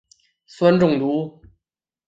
[0.47, 1.39] 酸中毒。